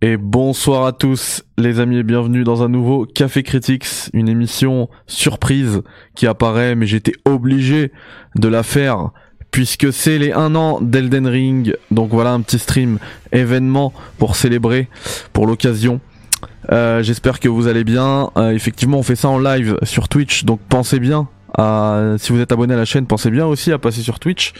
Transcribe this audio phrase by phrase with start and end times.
[0.00, 4.88] Et bonsoir à tous les amis et bienvenue dans un nouveau Café Critics, une émission
[5.08, 5.82] surprise
[6.14, 7.90] qui apparaît mais j'étais obligé
[8.36, 9.10] de la faire
[9.50, 11.74] puisque c'est les 1 an d'Elden Ring.
[11.90, 13.00] Donc voilà un petit stream
[13.32, 14.88] événement pour célébrer
[15.32, 16.00] pour l'occasion.
[16.70, 18.30] Euh, J'espère que vous allez bien.
[18.36, 21.26] Euh, effectivement on fait ça en live sur Twitch donc pensez bien
[21.58, 24.52] si vous êtes abonné à la chaîne, pensez bien aussi à passer sur Twitch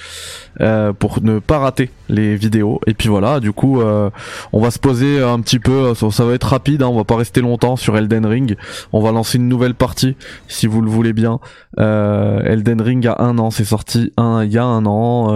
[0.61, 2.81] euh, pour ne pas rater les vidéos.
[2.87, 4.11] Et puis voilà, du coup, euh,
[4.53, 5.95] on va se poser un petit peu.
[5.95, 8.57] Ça, va être rapide, hein, on va pas rester longtemps sur Elden Ring.
[8.93, 10.17] On va lancer une nouvelle partie,
[10.49, 11.39] si vous le voulez bien.
[11.79, 15.29] Euh, Elden Ring a un an, c'est sorti un il y a un an.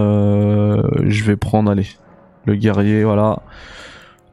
[1.05, 1.87] je vais prendre, allez,
[2.45, 3.39] le guerrier, voilà.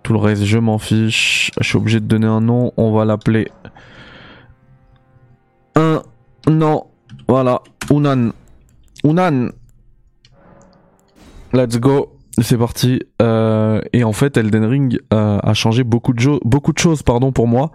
[0.02, 1.52] Tout le reste, je m'en fiche.
[1.60, 2.72] Je suis obligé de donner un nom.
[2.76, 3.48] On va l'appeler
[5.76, 6.02] un
[6.62, 6.90] an
[7.30, 7.62] voilà,
[7.92, 8.32] Unan.
[9.04, 9.50] Unan.
[11.52, 12.08] Let's go.
[12.40, 13.02] C'est parti.
[13.22, 16.20] Euh, et en fait, Elden Ring euh, a changé beaucoup de,
[16.76, 17.70] choses pardon, pour moi.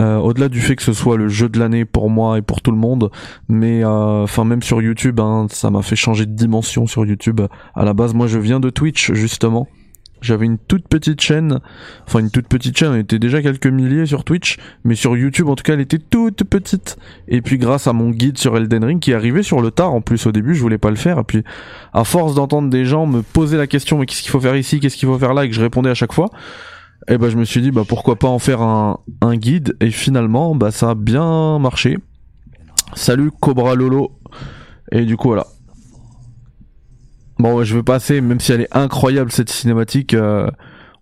[0.00, 2.62] Euh, au-delà du fait que ce soit le jeu de l'année pour moi et pour
[2.62, 3.10] tout le monde.
[3.46, 7.42] Mais enfin même sur YouTube, hein, ça m'a fait changer de dimension sur YouTube.
[7.74, 9.68] À la base, moi je viens de Twitch justement.
[10.24, 11.60] J'avais une toute petite chaîne,
[12.06, 15.48] enfin une toute petite chaîne, elle était déjà quelques milliers sur Twitch, mais sur YouTube
[15.48, 16.96] en tout cas elle était toute petite.
[17.28, 20.00] Et puis grâce à mon guide sur Elden Ring qui arrivait sur le tard en
[20.00, 21.18] plus au début, je voulais pas le faire.
[21.18, 21.44] Et puis
[21.92, 24.80] à force d'entendre des gens me poser la question mais qu'est-ce qu'il faut faire ici,
[24.80, 26.30] qu'est-ce qu'il faut faire là, et que je répondais à chaque fois,
[27.06, 29.76] et eh ben je me suis dit bah pourquoi pas en faire un, un guide.
[29.80, 31.98] Et finalement bah ça a bien marché.
[32.94, 34.12] Salut Cobra Lolo.
[34.90, 35.46] Et du coup voilà,
[37.44, 40.48] Bon, je veux passer, même si elle est incroyable cette cinématique, euh,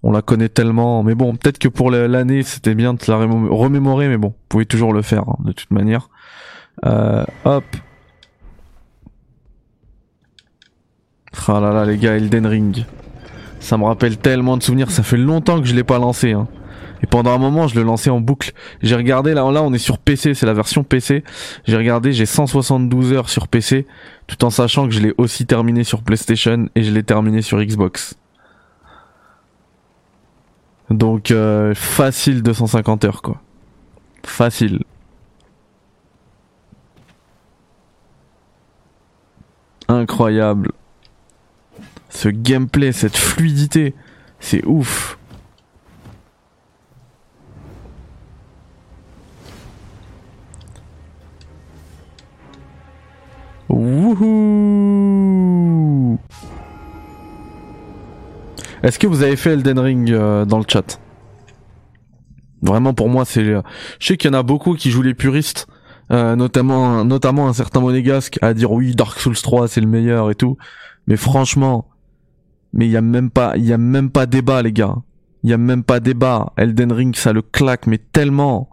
[0.02, 1.04] on la connaît tellement.
[1.04, 4.66] Mais bon, peut-être que pour l'année, c'était bien de la remémorer, mais bon, vous pouvez
[4.66, 6.10] toujours le faire, hein, de toute manière.
[6.84, 7.62] Euh, hop.
[11.46, 12.86] Ah là là, les gars, Elden Ring.
[13.60, 16.32] Ça me rappelle tellement de souvenirs, ça fait longtemps que je l'ai pas lancé.
[16.32, 16.48] Hein.
[17.02, 18.52] Et pendant un moment, je le lançais en boucle.
[18.80, 21.24] J'ai regardé, là, on est sur PC, c'est la version PC.
[21.64, 23.86] J'ai regardé, j'ai 172 heures sur PC,
[24.26, 27.60] tout en sachant que je l'ai aussi terminé sur PlayStation et je l'ai terminé sur
[27.62, 28.16] Xbox.
[30.90, 33.40] Donc, euh, facile 250 heures, quoi.
[34.24, 34.84] Facile.
[39.88, 40.70] Incroyable.
[42.10, 43.94] Ce gameplay, cette fluidité,
[44.38, 45.18] c'est ouf.
[58.82, 61.00] Est-ce que vous avez fait Elden Ring euh, dans le chat?
[62.62, 63.44] Vraiment pour moi c'est...
[63.44, 63.62] Je
[64.00, 65.66] sais qu'il y en a beaucoup qui jouent les puristes,
[66.10, 70.34] euh, notamment, un certain monégasque à dire oui Dark Souls 3 c'est le meilleur et
[70.34, 70.56] tout.
[71.06, 71.88] Mais franchement,
[72.72, 74.96] mais il y a même pas, a même pas débat les gars.
[75.42, 76.52] Il y a même pas débat.
[76.56, 78.68] Elden Ring ça le claque mais tellement.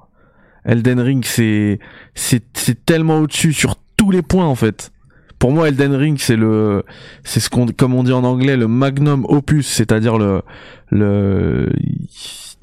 [0.65, 1.79] Elden Ring c'est
[2.13, 4.91] c'est c'est tellement au-dessus sur tous les points en fait.
[5.39, 6.83] Pour moi, Elden Ring, c'est le,
[7.23, 10.41] c'est ce qu'on, comme on dit en anglais, le magnum opus, c'est-à-dire le,
[10.89, 11.71] le,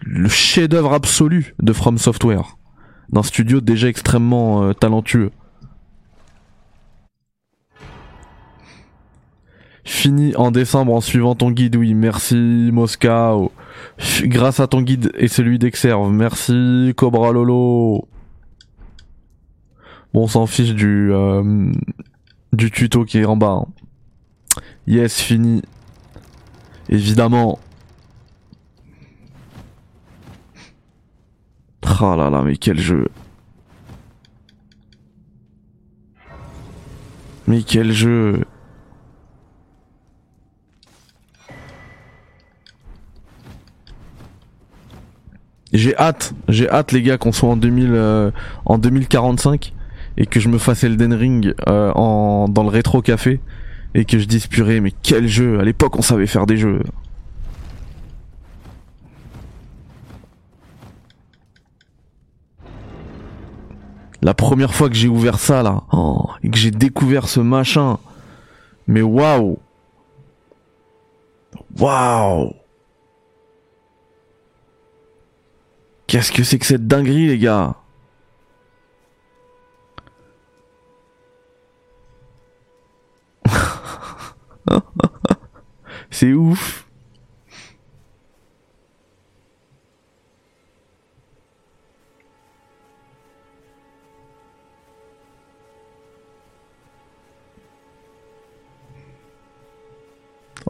[0.05, 2.59] le chef-d'œuvre absolu de From Software,
[3.09, 5.31] d'un studio déjà extrêmement euh, talentueux.
[9.85, 13.53] Fini en décembre en suivant ton guide, oui, merci Moscow.
[14.23, 18.07] Grâce à ton guide et celui d'Exerve, merci Cobra Lolo.
[20.13, 21.71] Bon, on s'en fiche du euh,
[22.57, 23.63] du tuto qui est en bas.
[23.63, 23.67] Hein.
[24.87, 25.63] Yes, fini.
[26.89, 27.59] Évidemment.
[31.83, 33.09] Ah là là, mais quel jeu.
[37.47, 38.45] Mais quel jeu.
[45.73, 48.31] J'ai hâte, j'ai hâte les gars qu'on soit en 2000 euh,
[48.65, 49.75] en 2045
[50.17, 53.41] et que je me fasse Elden Ring euh, en, dans le rétro café
[53.95, 55.61] et que je dise purée mais quel jeu.
[55.61, 56.83] À l'époque on savait faire des jeux.
[64.23, 67.99] La première fois que j'ai ouvert ça là oh, et que j'ai découvert ce machin
[68.87, 69.59] mais waouh.
[71.79, 72.55] Waouh.
[76.07, 77.75] Qu'est-ce que c'est que cette dinguerie les gars?
[86.11, 86.87] C'est ouf.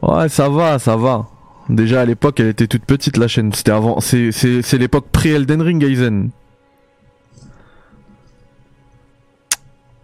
[0.01, 1.27] Ouais, ça va, ça va.
[1.69, 3.51] Déjà à l'époque, elle était toute petite la chaîne.
[3.53, 6.29] C'était avant, c'est l'époque pré Elden Ring, Aizen.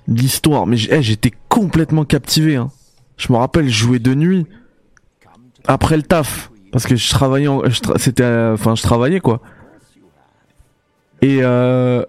[0.08, 2.58] L'histoire, mais eh, j'étais complètement captivé.
[2.58, 2.70] Hein.
[3.24, 4.46] Je me rappelle, jouais de nuit
[5.66, 7.48] après le taf parce que je travaillais,
[7.96, 9.40] c'était, euh, enfin, je travaillais quoi.
[11.22, 12.04] Et euh,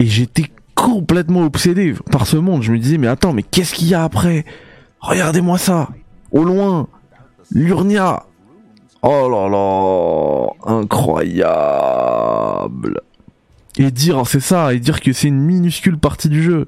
[0.00, 2.62] et j'étais complètement obsédé par ce monde.
[2.62, 4.44] Je me disais, mais attends, mais qu'est-ce qu'il y a après?
[5.00, 5.90] Regardez-moi ça,
[6.32, 6.88] au loin,
[7.52, 8.24] l'Urnia.
[9.02, 13.00] Oh là là, incroyable.
[13.76, 16.66] Et dire, c'est ça, et dire que c'est une minuscule partie du jeu.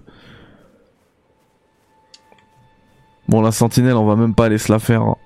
[3.29, 5.03] Bon, la sentinelle, on va même pas aller se la faire.
[5.03, 5.17] hein.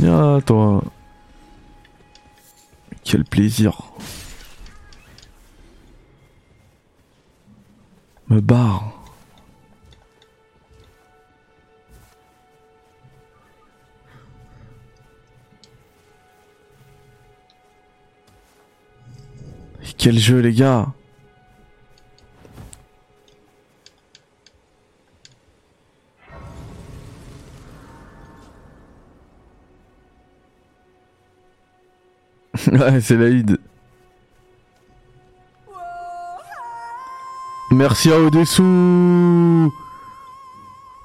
[0.00, 0.82] Viens, toi.
[3.04, 3.92] Quel plaisir.
[8.28, 8.92] Me barre.
[19.96, 20.92] Quel jeu les gars
[33.00, 33.58] C'est l'Aïd.
[37.70, 39.72] Merci à Odessou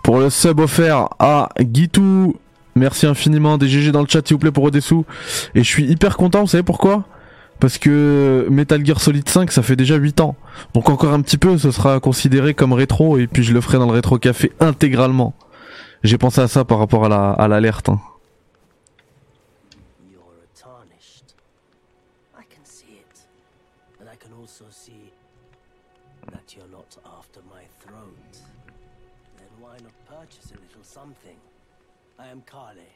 [0.01, 2.35] pour le sub offert à Guitou.
[2.75, 5.05] Merci infiniment des GG dans le chat s'il vous plaît pour Odessou.
[5.55, 7.03] Et je suis hyper content, vous savez pourquoi?
[7.59, 10.35] Parce que Metal Gear Solid 5 ça fait déjà 8 ans.
[10.73, 13.77] Donc encore un petit peu ce sera considéré comme rétro et puis je le ferai
[13.77, 15.33] dans le rétro café intégralement.
[16.03, 17.89] J'ai pensé à ça par rapport à la à l'alerte.
[17.89, 17.99] hein.
[20.11, 20.23] You're
[20.55, 21.35] tarnished.
[22.37, 23.19] I can see it.
[23.99, 25.11] And I can also see
[26.31, 28.33] that you're not after my throat.
[29.37, 31.37] Then why not purchase a little something?
[32.19, 32.87] I am Kale,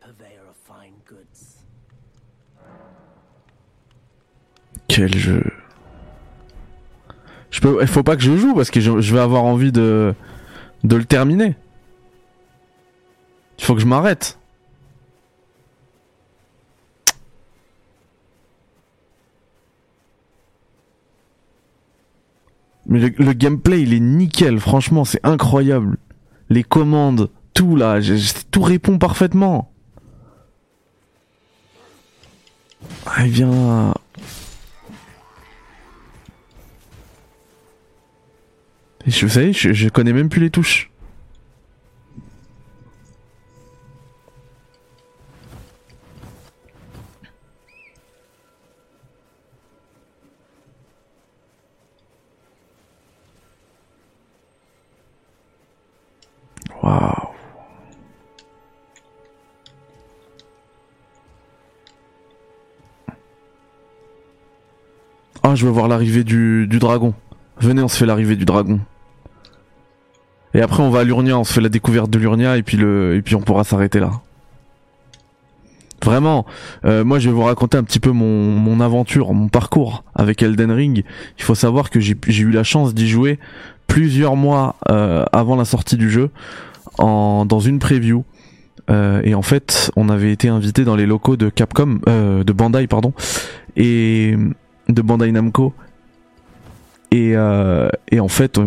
[0.00, 1.64] purveyor of fine goods.
[4.88, 5.42] Quel jeu.
[7.50, 10.14] Je peux, faut pas que je joue parce que je, je vais avoir envie de,
[10.84, 11.56] de le terminer.
[13.58, 14.38] Il faut que je m'arrête.
[22.88, 25.98] Mais le, gameplay, il est nickel, franchement, c'est incroyable.
[26.50, 27.98] Les commandes, tout là,
[28.50, 29.72] tout répond parfaitement.
[33.06, 33.92] Ah, il vient.
[39.06, 40.90] Et je, vous savez, je, je connais même plus les touches.
[65.56, 67.14] Je veux voir l'arrivée du, dragon.
[67.58, 68.80] Venez, on se fait l'arrivée du dragon.
[70.54, 72.76] Et après, on va à l'Urnia, on se fait la découverte de l'Urnia et puis
[72.76, 74.10] le, et puis on pourra s'arrêter là.
[76.04, 76.46] Vraiment,
[76.84, 80.42] euh, moi je vais vous raconter un petit peu mon, mon aventure, mon parcours avec
[80.42, 81.04] Elden Ring.
[81.38, 83.38] Il faut savoir que j'ai eu la chance d'y jouer
[83.86, 86.30] plusieurs mois euh, avant la sortie du jeu,
[86.98, 88.24] en, dans une preview.
[88.88, 92.86] Euh, et en fait, on avait été invité dans les locaux de Capcom, de Bandai,
[92.86, 93.12] pardon,
[93.76, 94.36] et
[94.88, 95.74] de Bandai Namco.
[97.12, 98.58] Et, euh, et en fait,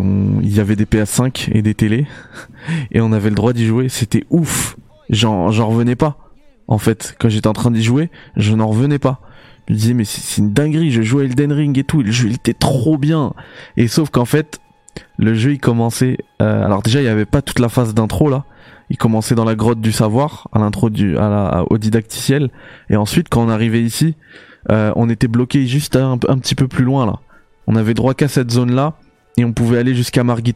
[0.42, 2.08] il y avait des PS5 et des télés,
[2.92, 3.90] et on avait le droit d'y jouer.
[3.90, 4.78] C'était ouf.
[5.10, 6.18] J'en revenais pas.
[6.68, 9.22] En fait, quand j'étais en train d'y jouer, je n'en revenais pas.
[9.68, 12.28] Je me disais, mais c'est une dinguerie, je jouais Elden Ring et tout, le jeu
[12.28, 13.34] il était trop bien.
[13.78, 14.60] Et sauf qu'en fait,
[15.18, 16.18] le jeu il commençait.
[16.42, 18.46] euh, alors déjà, il y avait pas toute la phase d'intro là.
[18.92, 22.50] Il commençait dans la grotte du savoir, à l'intro du, à la, au didacticiel.
[22.90, 24.16] Et ensuite, quand on arrivait ici,
[24.72, 27.20] euh, on était bloqué juste un, petit peu plus loin là.
[27.68, 28.94] On avait droit qu'à cette zone là,
[29.38, 30.56] et on pouvait aller jusqu'à Margit.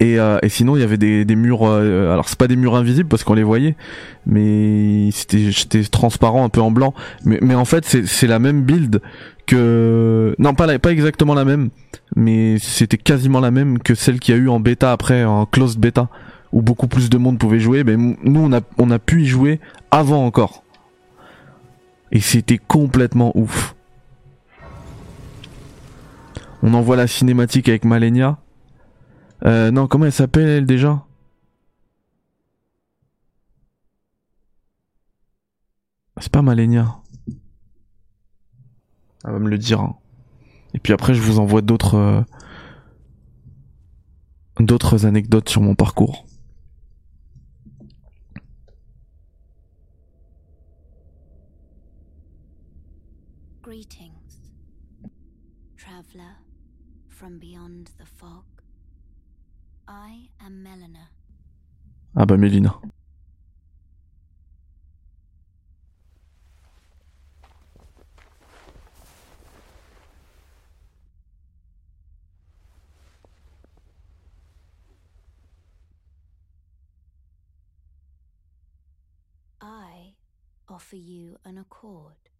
[0.00, 1.66] Et, euh, sinon, il y avait des, murs.
[1.66, 3.76] euh, alors, c'est pas des murs invisibles parce qu'on les voyait,
[4.26, 6.94] mais c'était transparent, un peu en blanc.
[7.24, 9.00] Mais, en fait, c'est la même build
[9.46, 11.68] que non, pas exactement la même,
[12.16, 15.44] mais c'était quasiment la même que celle qu'il y a eu en bêta après, en
[15.46, 16.08] closed bêta,
[16.52, 17.84] où beaucoup plus de monde pouvait jouer.
[17.84, 19.60] Mais nous, on a on a pu y jouer
[19.90, 20.63] avant encore,
[22.12, 23.74] et c'était complètement ouf.
[26.62, 28.38] On envoie la cinématique avec Malenia.
[29.44, 31.04] Euh, non, comment elle s'appelle elle déjà?
[36.20, 36.96] C'est pas Malenia.
[39.24, 39.80] Elle va me le dire.
[39.80, 39.96] hein.
[40.72, 41.96] Et puis après, je vous envoie d'autres.
[41.96, 42.22] euh,
[44.60, 46.24] d'autres anecdotes sur mon parcours.
[62.16, 62.80] Ah bah Mélina.
[79.62, 80.14] I
[80.68, 82.33] offer you an accord.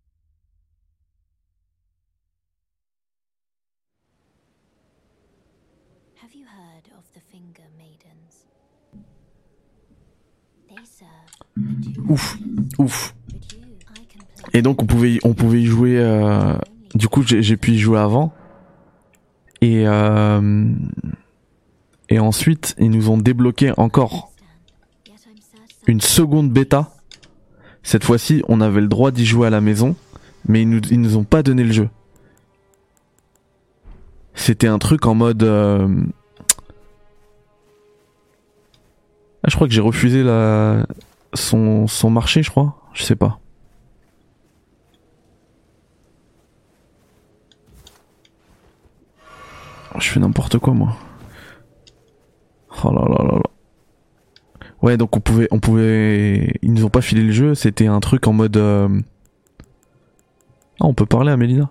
[12.08, 12.38] Ouf,
[12.78, 13.14] ouf.
[14.52, 15.98] Et donc on pouvait, on pouvait y jouer.
[15.98, 16.56] euh,
[16.94, 18.32] Du coup, j'ai pu y jouer avant.
[19.60, 20.66] Et euh,
[22.10, 24.30] et ensuite, ils nous ont débloqué encore
[25.86, 26.90] une seconde bêta.
[27.82, 29.96] Cette fois-ci, on avait le droit d'y jouer à la maison,
[30.48, 31.88] mais ils nous, ils nous ont pas donné le jeu.
[34.34, 35.42] C'était un truc en mode.
[35.42, 35.88] euh,
[39.44, 40.86] Ah, je crois que j'ai refusé la
[41.34, 42.80] son marché, je crois.
[42.94, 43.38] Je sais pas.
[49.98, 50.96] Je fais n'importe quoi moi.
[52.84, 53.42] Oh là là là là.
[54.82, 57.54] Ouais, donc on pouvait, on pouvait, ils nous ont pas filé le jeu.
[57.54, 58.56] C'était un truc en mode.
[58.56, 58.88] euh,
[60.80, 61.70] Ah, on peut parler à Mélina.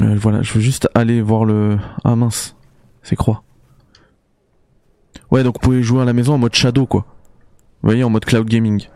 [0.00, 1.78] Euh, voilà, je veux juste aller voir le.
[2.04, 2.56] Ah mince,
[3.02, 3.42] c'est quoi?
[5.32, 7.06] Ouais, donc on pouvait jouer à la maison en mode shadow quoi.
[7.82, 8.86] Vous voyez, en mode cloud gaming.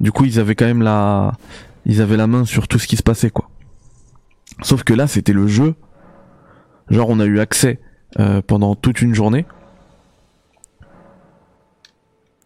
[0.00, 1.32] Du coup, ils avaient quand même la,
[1.86, 3.48] ils avaient la main sur tout ce qui se passait quoi.
[4.62, 5.74] Sauf que là, c'était le jeu.
[6.90, 7.80] Genre, on a eu accès
[8.18, 9.46] euh, pendant toute une journée.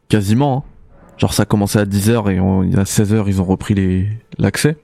[0.08, 0.58] Quasiment.
[0.58, 0.70] hein.
[1.18, 4.76] Genre, ça a commencé à 10h et à 16h, ils ont repris les l'accès.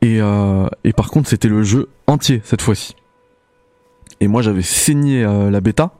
[0.00, 2.94] Et, euh, et par contre, c'était le jeu entier cette fois-ci.
[4.20, 5.92] Et moi, j'avais saigné euh, la bêta.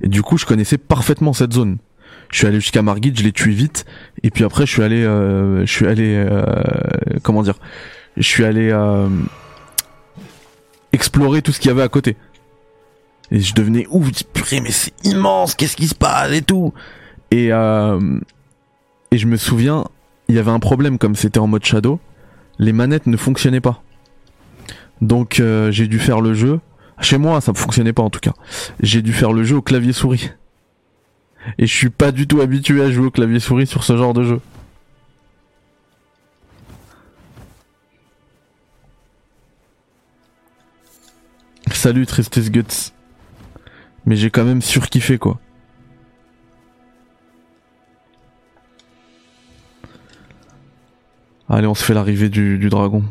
[0.00, 1.78] Et du coup, je connaissais parfaitement cette zone.
[2.30, 3.84] Je suis allé jusqu'à Margit, je l'ai tué vite.
[4.22, 6.44] Et puis après, je suis allé, euh, je suis allé, euh,
[7.22, 7.58] comment dire,
[8.16, 9.08] je suis allé euh,
[10.92, 12.16] explorer tout ce qu'il y avait à côté.
[13.30, 14.08] Et je devenais ouf,
[14.52, 16.72] mais c'est immense, qu'est-ce qui se passe et tout.
[17.30, 17.50] Et
[19.12, 19.84] et je me souviens,
[20.28, 22.00] il y avait un problème comme c'était en mode shadow,
[22.58, 23.82] les manettes ne fonctionnaient pas.
[25.00, 26.60] Donc j'ai dû faire le jeu.
[27.00, 28.32] Chez moi, ça ne fonctionnait pas en tout cas.
[28.80, 30.30] J'ai dû faire le jeu au clavier souris.
[31.58, 34.14] Et je suis pas du tout habitué à jouer au clavier souris sur ce genre
[34.14, 34.40] de jeu.
[41.72, 42.92] Salut Tristesse Guts.
[44.06, 45.38] Mais j'ai quand même surkiffé quoi.
[51.48, 53.04] Allez, on se fait l'arrivée du, du dragon.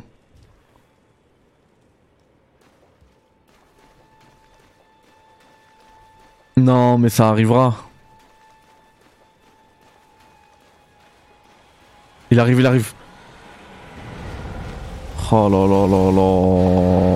[6.58, 7.76] Non, mais ça arrivera.
[12.32, 12.94] Il arrive, il arrive.
[15.32, 17.15] Oh là là là là.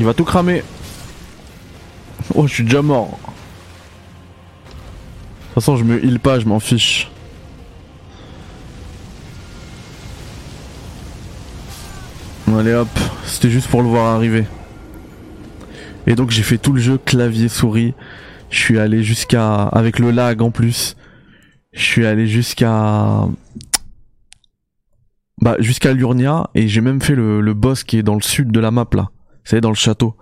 [0.00, 0.62] Il va tout cramer.
[2.34, 3.10] Oh, je suis déjà mort.
[3.10, 3.16] De
[5.44, 7.10] toute façon, je me heal pas, je m'en fiche.
[12.58, 12.88] Allez hop,
[13.26, 14.46] c'était juste pour le voir arriver.
[16.06, 17.92] Et donc j'ai fait tout le jeu clavier souris.
[18.48, 20.96] Je suis allé jusqu'à avec le lag en plus.
[21.72, 23.28] Je suis allé jusqu'à
[25.42, 28.50] bah jusqu'à Lurnia et j'ai même fait le, le boss qui est dans le sud
[28.50, 29.10] de la map là.
[29.44, 30.14] C'est dans le château.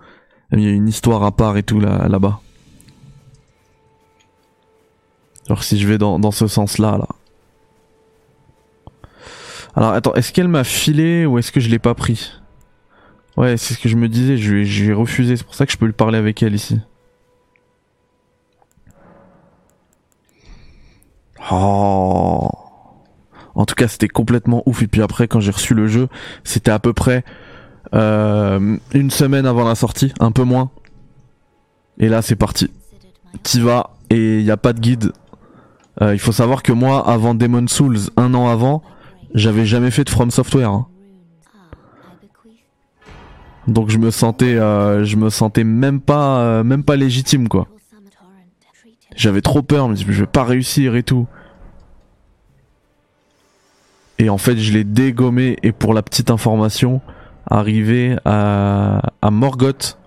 [0.51, 2.39] Il y a une histoire à part et tout là là-bas.
[5.47, 7.07] Alors si je vais dans, ce sens-là là.
[9.75, 12.31] Alors attends, est-ce qu'elle m'a filé ou est-ce que je l'ai pas pris?
[13.37, 15.85] Ouais, c'est ce que je me disais, j'ai refusé, c'est pour ça que je peux
[15.85, 16.79] lui parler avec elle ici.
[21.51, 22.49] Oh.
[23.55, 24.81] En tout cas, c'était complètement ouf.
[24.83, 26.09] Et puis après, quand j'ai reçu le jeu,
[26.43, 27.23] c'était à peu près
[27.93, 30.69] une semaine avant la sortie, un peu moins.
[31.97, 32.69] Et là, c'est parti.
[33.43, 35.11] T'y vas et il n'y a pas de guide.
[36.01, 38.81] Euh, il faut savoir que moi, avant Demon Souls, un an avant,
[39.35, 40.87] J'avais jamais fait de From Software, hein.
[43.67, 45.05] Donc je me sentais, euh,
[45.63, 47.67] même pas, euh, légitime quoi.
[49.15, 51.27] J'avais trop peur, disais je vais pas réussir et tout.
[54.17, 55.57] Et en fait, je l'ai dégommé.
[55.61, 57.01] Et pour la petite information,
[57.49, 59.97] arrivé à, à Morgoth,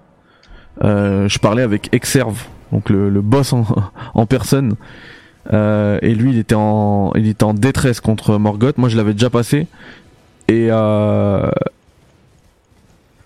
[0.85, 3.67] euh, je parlais avec Exerve, donc le, le boss en,
[4.15, 4.75] en personne.
[5.53, 8.79] Euh, et lui, il était en, il était en détresse contre Morgoth.
[8.79, 9.67] Moi, je l'avais déjà passé.
[10.49, 11.51] Et euh,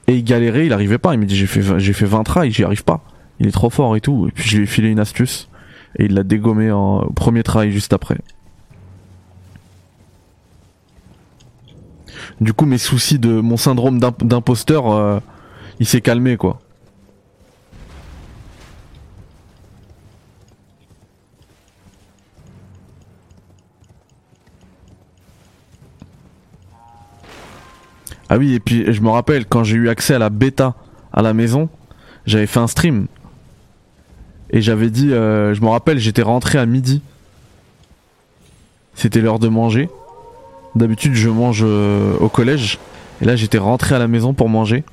[0.09, 1.15] et il galérait, il arrivait pas.
[1.15, 3.01] Il me dit j'ai fait, j'ai fait 20 tries, j'y arrive pas.
[3.41, 4.29] Il est trop fort et tout.
[4.29, 5.49] Et puis je lui ai filé une astuce
[5.99, 8.19] et il l'a dégommé en premier try juste après.
[12.41, 15.21] Du coup, mes soucis de mon syndrome d'imp- d'imposteur, euh,
[15.81, 16.59] il s'est calmé quoi.
[28.29, 30.75] Ah oui, et puis je me rappelle quand j'ai eu accès à la bêta
[31.13, 31.69] à la maison,
[32.27, 33.07] j'avais fait un stream.
[34.51, 37.03] Et j'avais dit, euh, je me rappelle, j'étais rentré à midi.
[38.95, 39.89] C'était l'heure de manger.
[40.77, 42.79] D'habitude, je mange euh, au collège.
[43.23, 44.85] Et là, j'étais rentré à la maison pour manger.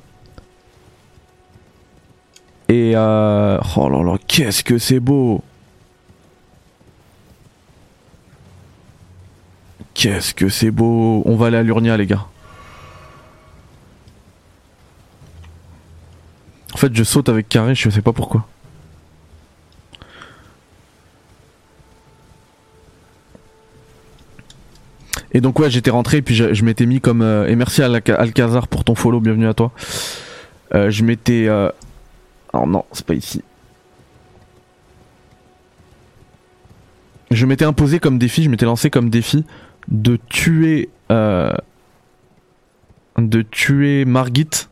[2.70, 3.58] Et euh...
[3.76, 5.44] oh là là, qu'est-ce que c'est beau!
[9.92, 11.22] Qu'est-ce que c'est beau!
[11.26, 12.26] On va aller à l'Urnia, les gars.
[16.72, 18.46] En fait, je saute avec carré, je sais pas pourquoi.
[25.34, 28.14] Et donc ouais, j'étais rentré, puis je, m'étais mis comme euh, et merci à Alca-
[28.14, 29.72] Alcazar pour ton follow, bienvenue à toi.
[30.74, 33.42] Euh, je m'étais, alors non, c'est pas ici.
[37.32, 39.44] Je m'étais imposé comme défi, je m'étais lancé comme défi
[39.88, 41.56] de tuer, de
[43.50, 44.68] tuer Margit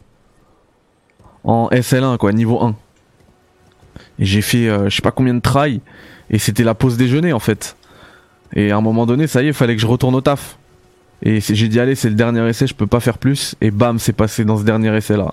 [1.43, 2.77] en SL1 quoi, niveau 1.
[4.21, 5.81] Et j'ai fait je sais pas combien de try
[6.31, 7.77] et c'était la pause déjeuner en fait.
[8.55, 10.59] Et à un moment donné, ça y est, fallait que je retourne au taf.
[11.23, 13.99] Et j'ai dit allez, c'est le dernier essai, je peux pas faire plus et bam,
[13.99, 15.33] c'est passé dans ce dernier essai là.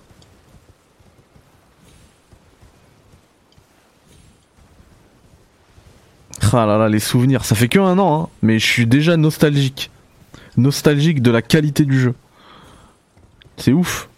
[6.54, 9.18] Ah là là, les souvenirs, ça fait que un an, hein, mais je suis déjà
[9.18, 9.92] nostalgique.
[10.58, 12.16] Nostalgique de la qualité du jeu.
[13.58, 14.09] C'est ouf.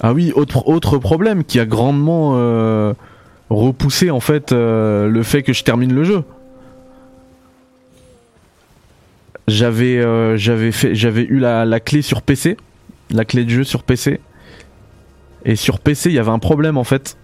[0.00, 2.94] Ah oui, autre, problème qui a grandement euh,
[3.50, 6.22] repoussé en fait euh, le fait que je termine le jeu.
[9.46, 12.56] J'avais euh, j'avais eu la, clé sur PC,
[13.10, 14.20] la clé de jeu sur PC.
[15.44, 17.16] Et sur PC, il y avait un problème en fait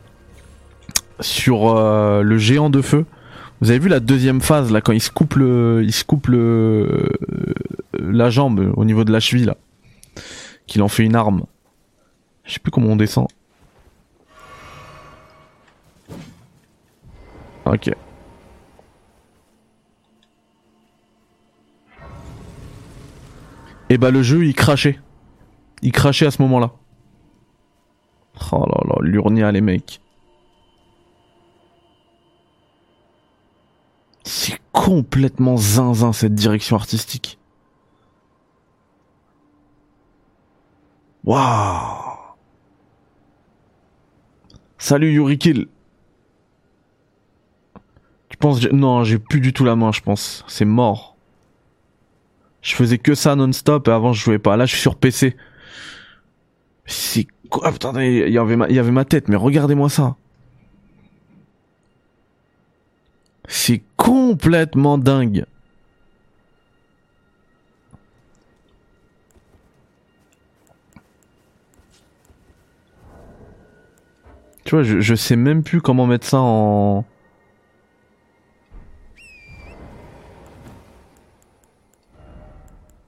[1.21, 3.05] sur euh, le géant de feu.
[3.61, 7.09] Vous avez vu la deuxième phase là quand il se coupe il se coupe le
[7.99, 9.57] la jambe au niveau de la cheville là
[10.67, 11.45] qu'il en fait une arme.
[12.45, 13.29] Je sais plus comment on descend.
[17.65, 17.91] Ok.
[23.89, 24.99] Et bah le jeu il crachait.
[25.83, 26.73] Il crachait à ce moment-là.
[28.53, 30.01] Oh là là, l'urnia les mecs.
[34.25, 37.39] C'est complètement zinzin cette direction artistique.
[41.25, 42.04] Waouh
[44.85, 45.67] Salut Yurikil
[48.29, 50.45] Tu penses Non, j'ai plus du tout la main, je pense.
[50.47, 51.17] C'est mort.
[52.61, 54.59] Je faisais que ça non-stop et avant je jouais pas.
[54.59, 55.39] Là, je suis sur PC.
[56.85, 57.73] C'est quoi?
[57.73, 60.17] Putain, il y avait ma tête, mais regardez-moi ça.
[63.49, 65.47] C'est complètement dingue.
[74.83, 77.05] Je, sais même plus comment mettre ça en.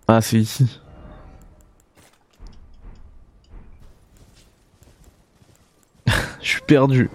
[0.08, 0.80] Ah, c'est ici.
[6.40, 7.10] Je suis perdu.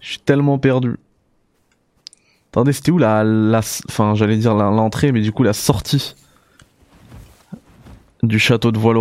[0.00, 0.96] Je suis tellement perdu.
[2.52, 6.16] Attendez, c'était où la, la, enfin, j'allais dire l'entrée, mais du coup la sortie
[8.22, 8.98] du château de voile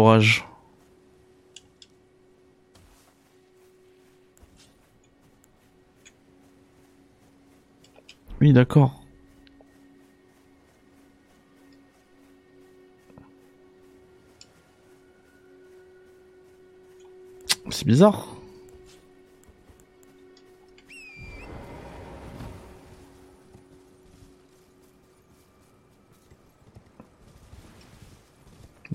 [8.41, 8.93] Oui, d'accord.
[17.69, 18.27] C'est bizarre.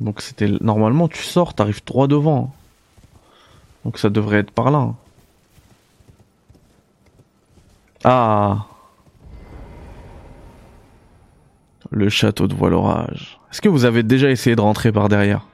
[0.01, 2.53] Donc c'était normalement tu sors, t'arrives droit devant.
[3.85, 4.95] Donc ça devrait être par là.
[8.05, 8.67] Ah.
[12.05, 13.41] Le château de voile l'orage.
[13.51, 15.49] Est-ce que vous avez déjà essayé de rentrer par derrière?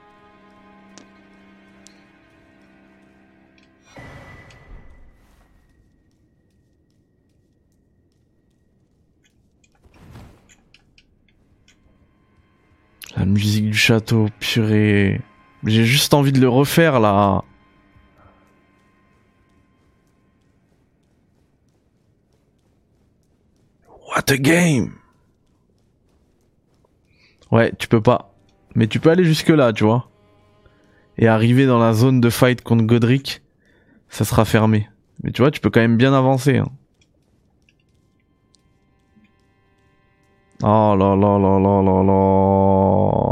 [13.17, 15.21] La musique du château, purée.
[15.63, 17.45] J'ai juste envie de le refaire là.
[24.09, 25.00] What a game
[27.51, 28.35] Ouais, tu peux pas.
[28.75, 30.09] Mais tu peux aller jusque là, tu vois.
[31.19, 33.43] Et arriver dans la zone de fight contre Godric,
[34.09, 34.89] ça sera fermé.
[35.23, 36.59] Mais tu vois, tu peux quand même bien avancer.
[36.59, 36.71] Hein.
[40.63, 43.31] Oh là là là là là là.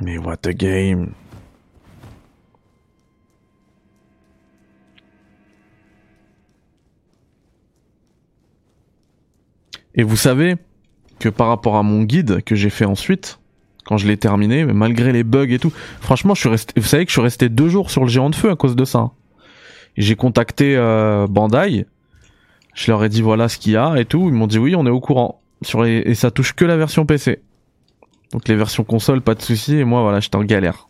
[0.00, 1.14] Mais what a game.
[9.94, 10.56] Et vous savez
[11.18, 13.38] que par rapport à mon guide que j'ai fait ensuite,
[13.84, 16.80] quand je l'ai terminé, malgré les bugs et tout, franchement, je suis resté.
[16.80, 18.76] Vous savez que je suis resté deux jours sur le géant de feu à cause
[18.76, 19.10] de ça.
[19.96, 21.86] J'ai contacté euh, Bandai,
[22.74, 24.74] je leur ai dit voilà ce qu'il y a et tout, ils m'ont dit oui,
[24.74, 25.40] on est au courant.
[25.86, 27.40] Et ça touche que la version PC.
[28.32, 29.76] Donc les versions console, pas de souci.
[29.76, 30.88] Et moi, voilà, j'étais en galère.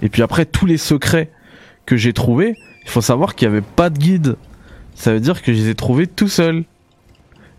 [0.00, 1.30] Et puis après, tous les secrets
[1.84, 4.36] que j'ai trouvés, il faut savoir qu'il n'y avait pas de guide
[4.98, 6.64] ça veut dire que je les ai trouvés tout seul.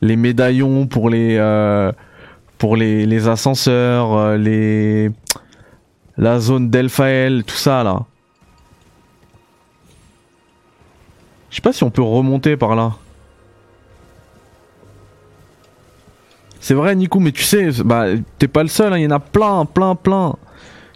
[0.02, 1.94] Les médaillons pour les euh,
[2.58, 5.10] pour les, les ascenseurs, euh, les
[6.18, 8.06] la zone d'Elphael, tout ça là.
[11.50, 12.92] Je sais pas si on peut remonter par là.
[16.60, 18.98] C'est vrai Nico, mais tu sais, bah t'es pas le seul, hein.
[18.98, 20.36] il y en a plein, plein, plein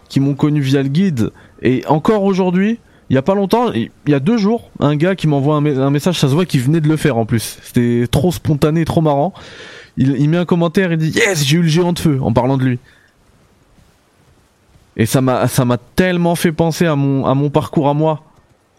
[0.10, 1.32] qui m'ont connu via le guide.
[1.62, 5.16] Et encore aujourd'hui, il y a pas longtemps, il y a deux jours, un gars
[5.16, 7.60] qui m'envoie un, message, ça se voit qu'il venait de le faire en plus.
[7.62, 9.34] C'était trop spontané, trop marrant.
[9.98, 12.58] Il, met un commentaire et dit Yes, j'ai eu le géant de feu en parlant
[12.58, 12.80] de lui.
[14.98, 18.24] Et ça m'a, ça m'a tellement fait penser à mon, à mon parcours à moi.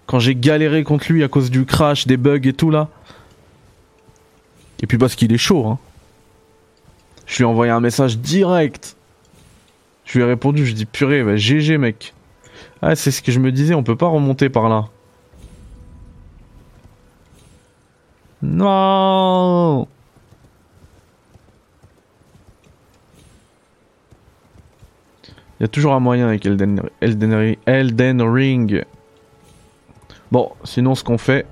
[0.07, 2.89] Quand j'ai galéré contre lui à cause du crash, des bugs et tout là.
[4.83, 5.79] Et puis parce qu'il est chaud, hein.
[7.27, 8.97] Je lui ai envoyé un message direct.
[10.05, 12.14] Je lui ai répondu, je dis purée, bah, GG mec.
[12.87, 14.89] Ah, c'est ce que je me disais, on peut pas remonter par là.
[18.43, 19.89] Non
[25.59, 28.85] Il y a toujours un moyen avec Elden, Elden, Elden Ring.
[30.31, 31.47] Bon, sinon ce qu'on fait...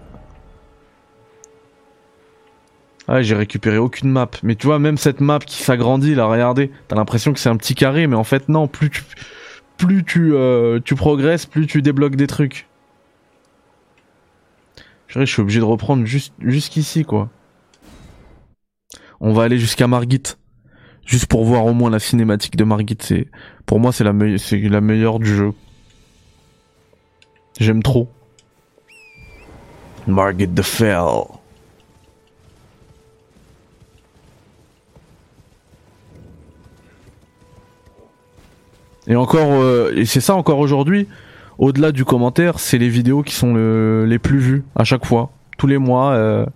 [3.09, 4.29] Ah, j'ai récupéré aucune map.
[4.43, 6.71] Mais tu vois, même cette map qui s'agrandit, là, regardez.
[6.89, 8.69] T'as l'impression que c'est un petit carré, mais en fait, non.
[8.69, 9.03] Plus tu
[9.87, 12.69] plus tu, euh, tu progresses, plus tu débloques des trucs.
[15.09, 17.29] Je suis obligé de reprendre jusqu'ici quoi.
[19.21, 20.23] On va aller jusqu'à Margit.
[21.05, 22.97] Juste pour voir au moins la cinématique de Margit.
[23.67, 25.53] Pour moi, c'est la, la meilleure du jeu.
[27.59, 28.09] J'aime trop.
[30.07, 31.42] Margit the Fell.
[39.13, 41.07] Et encore, euh, c'est ça encore aujourd'hui.
[41.59, 43.53] Au-delà du commentaire, c'est les vidéos qui sont
[44.07, 46.13] les plus vues à chaque fois, tous les mois.
[46.13, 46.47] Euh,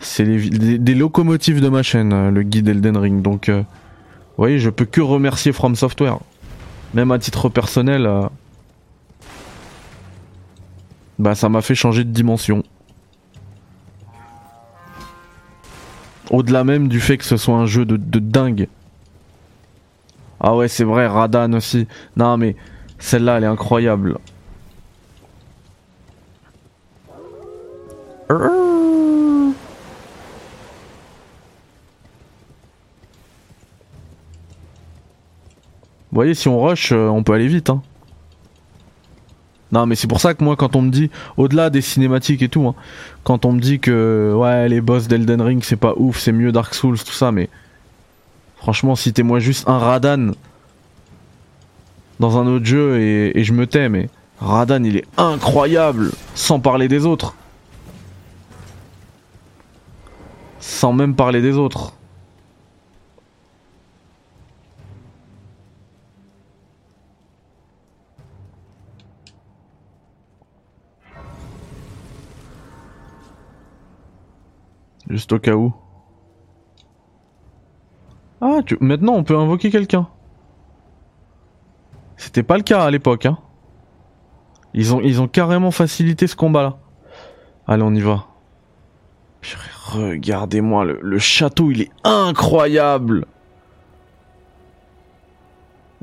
[0.00, 3.22] c'est des, locomotives de ma chaîne, euh, le guide Elden Ring.
[3.22, 3.64] Donc, vous
[4.36, 6.18] voyez, je peux que remercier From Software,
[6.92, 8.10] même à titre personnel.
[11.20, 12.64] bah, ça m'a fait changer de dimension.
[16.30, 18.66] Au-delà même du fait que ce soit un jeu de dingue.
[20.46, 21.88] Ah ouais, c'est vrai, Radan aussi.
[22.18, 22.54] Non, mais
[22.98, 24.18] celle-là, elle est incroyable.
[28.28, 29.54] Vous
[36.12, 37.70] voyez, si on rush, euh, on peut aller vite.
[37.70, 37.80] Hein.
[39.72, 42.50] Non, mais c'est pour ça que moi, quand on me dit, au-delà des cinématiques et
[42.50, 42.74] tout, hein,
[43.22, 46.52] quand on me dit que ouais, les boss d'Elden Ring, c'est pas ouf, c'est mieux
[46.52, 47.48] Dark Souls, tout ça, mais
[48.64, 50.30] Franchement, citez-moi juste un Radan
[52.18, 54.08] dans un autre jeu et, je me tais, mais
[54.40, 57.34] Radan il est incroyable, sans parler des autres.
[60.60, 61.92] Sans même parler des autres.
[75.10, 75.74] Juste au cas où.
[78.46, 80.06] Ah, maintenant on peut invoquer quelqu'un.
[82.18, 83.38] C'était pas le cas à l'époque, hein.
[84.74, 86.76] Ils ont, carrément facilité ce combat-là.
[87.66, 88.26] Allez, on y va.
[89.86, 93.26] Regardez-moi, le château, il est incroyable.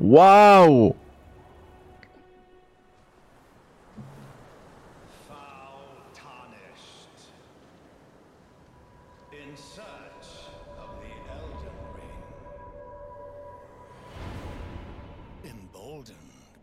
[0.00, 0.96] Waouh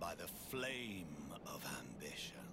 [0.10, 1.06] by the flame
[1.45, 2.48] of ambition.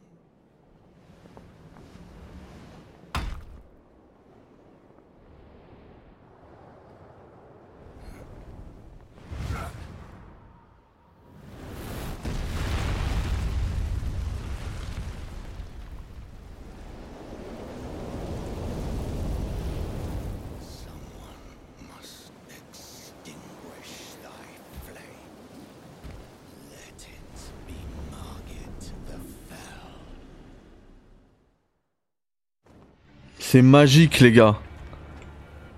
[33.48, 34.56] C'est magique, les gars.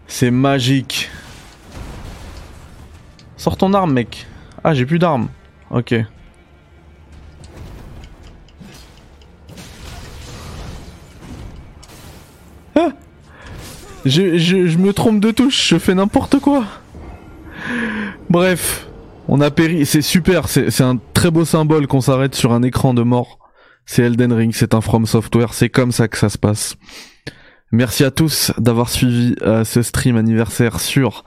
[0.07, 1.11] C'est magique.
[3.37, 4.26] Sors ton arme, mec.
[4.64, 5.28] Ah, j'ai plus d'armes.
[5.70, 5.94] Ok.
[12.74, 12.88] Ah
[14.07, 16.64] je, je, me trompe de touche, je fais n'importe quoi.
[18.31, 18.88] Bref,
[19.28, 19.85] on a péri.
[19.85, 23.38] C'est super, c'est un très beau symbole qu'on s'arrête sur un écran de mort.
[23.85, 26.78] C'est Elden Ring, c'est un From Software, c'est comme ça que ça se passe.
[27.70, 31.24] Merci à tous d'avoir suivi euh, ce stream anniversaire sur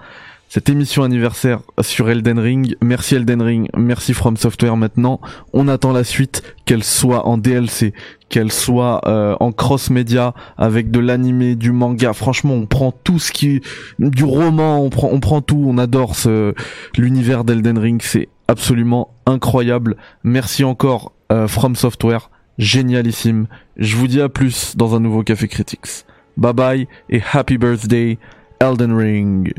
[0.50, 2.76] cette émission anniversaire sur Elden Ring.
[2.82, 5.22] Merci Elden Ring, merci From Software maintenant.
[5.54, 7.94] On attend la suite, qu'elle soit en DLC,
[8.28, 12.12] qu'elle soit euh, en cross-média avec de l'animé, du manga.
[12.12, 13.62] Franchement, on prend tout ce qui
[14.00, 16.56] du roman, on prend on prend tout, on adore ce
[16.98, 19.96] l'univers d'Elden Ring, c'est absolument incroyable.
[20.24, 23.46] Merci encore euh, From Software, génialissime.
[23.78, 26.06] Je vous dis à plus dans un nouveau Café Critics.
[26.38, 28.18] Bye bye et happy birthday
[28.60, 29.54] Elden Ring.